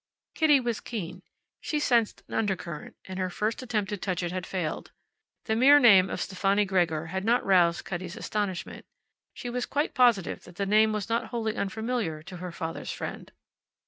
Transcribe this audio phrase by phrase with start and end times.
[0.33, 1.21] Kitty was keen.
[1.59, 4.91] She sensed an undercurrent, and her first attempt to touch it had failed.
[5.45, 8.87] The mere name of Stefani Gregor had not roused Cutty's astonishment.
[9.35, 13.31] She was quite positive that the name was not wholly unfamiliar to her father's friend.